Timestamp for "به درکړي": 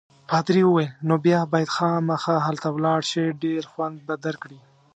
4.07-4.59